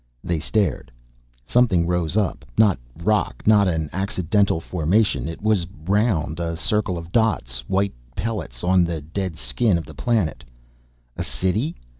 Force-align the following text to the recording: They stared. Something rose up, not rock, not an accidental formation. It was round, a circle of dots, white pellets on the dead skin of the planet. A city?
They 0.23 0.39
stared. 0.39 0.91
Something 1.45 1.85
rose 1.85 2.17
up, 2.17 2.43
not 2.57 2.79
rock, 3.03 3.43
not 3.45 3.67
an 3.67 3.87
accidental 3.93 4.59
formation. 4.59 5.27
It 5.29 5.43
was 5.43 5.67
round, 5.85 6.39
a 6.39 6.57
circle 6.57 6.97
of 6.97 7.11
dots, 7.11 7.59
white 7.69 7.93
pellets 8.15 8.63
on 8.63 8.83
the 8.83 9.01
dead 9.01 9.37
skin 9.37 9.77
of 9.77 9.85
the 9.85 9.93
planet. 9.93 10.43
A 11.17 11.23
city? 11.23 11.75